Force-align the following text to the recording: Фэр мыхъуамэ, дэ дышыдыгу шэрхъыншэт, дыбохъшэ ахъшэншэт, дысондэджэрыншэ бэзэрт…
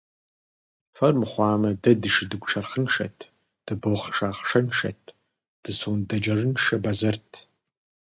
Фэр 0.95 1.13
мыхъуамэ, 1.19 1.69
дэ 1.81 1.91
дышыдыгу 2.01 2.49
шэрхъыншэт, 2.51 3.17
дыбохъшэ 3.65 4.25
ахъшэншэт, 4.29 5.01
дысондэджэрыншэ 5.63 6.75
бэзэрт… 6.83 7.29